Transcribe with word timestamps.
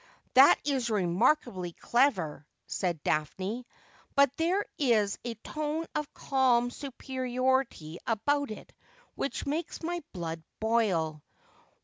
''That 0.33 0.57
is 0.65 0.89
remakably 0.89 1.73
clever,' 1.73 2.47
said 2.65 3.03
Daphne;' 3.03 3.67
but 4.15 4.35
there 4.37 4.65
is 4.79 5.19
a 5.23 5.35
tone 5.35 5.85
of 5.93 6.11
calm 6.15 6.71
superiority 6.71 7.99
about 8.07 8.49
it 8.49 8.73
which 9.13 9.45
makes 9.45 9.83
my 9.83 10.01
blood 10.11 10.41
boil. 10.59 11.21